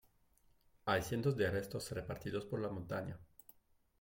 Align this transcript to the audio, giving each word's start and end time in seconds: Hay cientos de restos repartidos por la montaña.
Hay 0.87 1.03
cientos 1.03 1.37
de 1.37 1.51
restos 1.51 1.91
repartidos 1.91 2.47
por 2.47 2.59
la 2.59 2.69
montaña. 2.69 3.19